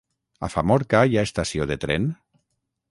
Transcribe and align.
A 0.47 0.49
Famorca 0.53 1.03
hi 1.11 1.19
ha 1.21 1.27
estació 1.29 1.69
de 1.75 1.81
tren? 1.87 2.11